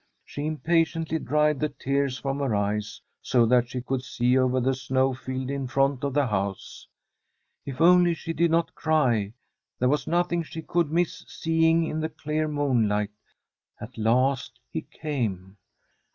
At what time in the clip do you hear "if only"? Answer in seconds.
7.67-8.15